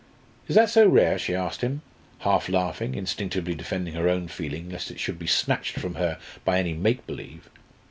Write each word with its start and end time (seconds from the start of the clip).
"Is 0.47 0.55
that 0.55 0.71
so 0.71 0.87
rare?" 0.87 1.19
she 1.19 1.35
asked 1.35 1.61
him, 1.61 1.83
half 2.21 2.49
laughing 2.49 2.95
instinctively 2.95 3.53
defending 3.53 3.93
her 3.93 4.09
own 4.09 4.29
feeling 4.29 4.67
lest 4.71 4.89
it 4.89 4.99
should 4.99 5.19
be 5.19 5.27
snatched 5.27 5.77
from 5.77 5.93
her 5.93 6.17
by 6.43 6.57
any 6.57 6.73
make 6.73 7.05
believe. 7.05 7.51